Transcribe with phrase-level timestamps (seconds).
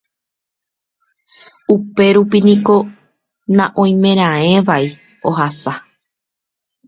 [1.73, 2.77] Upérupi niko
[3.57, 4.83] naoimeraẽvai
[5.33, 5.73] ohasa.